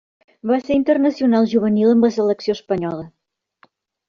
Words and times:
Va 0.51 0.55
ser 0.61 0.77
internacional 0.77 1.45
juvenil 1.51 1.91
amb 1.93 2.09
la 2.09 2.13
selecció 2.19 2.57
espanyola. 2.61 3.07